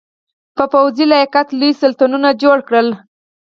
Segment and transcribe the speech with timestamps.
[0.55, 2.87] په پوځي لیاقت یې لوی سلطنتونه جوړ کړل.